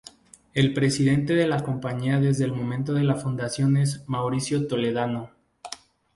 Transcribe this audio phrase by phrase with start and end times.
[0.55, 5.29] El presidente de la compañía, desde el momento de la fundación, es Mauricio Toledano.